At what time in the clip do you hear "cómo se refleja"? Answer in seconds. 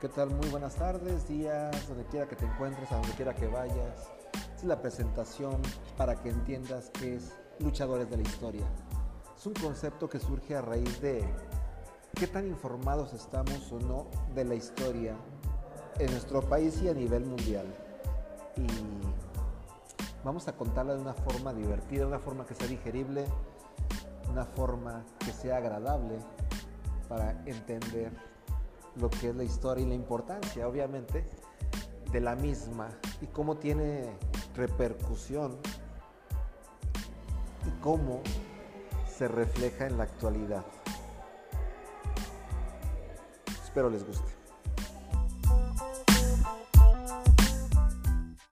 37.82-39.86